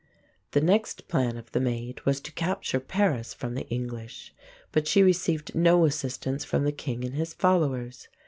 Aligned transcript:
The 0.53 0.61
next 0.61 1.07
plan 1.07 1.37
of 1.37 1.51
the 1.51 1.59
Maid 1.59 2.01
was 2.07 2.19
to 2.21 2.31
capture 2.31 2.79
Paris 2.79 3.35
from 3.35 3.53
the 3.53 3.67
English. 3.69 4.33
But 4.71 4.87
she 4.87 5.03
received 5.03 5.53
no 5.53 5.85
assistance 5.85 6.43
from 6.43 6.63
the 6.63 6.71
king 6.71 7.05
and 7.05 7.13
his 7.13 7.35
followers. 7.35 8.07